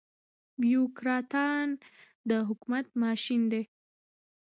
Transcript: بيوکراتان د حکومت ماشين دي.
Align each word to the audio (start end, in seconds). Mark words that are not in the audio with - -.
بيوکراتان 0.61 1.67
د 2.29 2.31
حکومت 2.47 2.85
ماشين 3.01 3.41
دي. 3.51 3.63